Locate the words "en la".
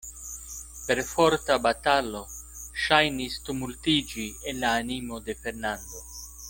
4.53-4.75